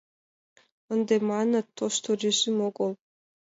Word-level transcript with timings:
Ынде, 0.93 1.15
маныт, 1.29 1.65
тошто 1.77 2.07
режим 2.21 2.57
огыл. 2.67 2.91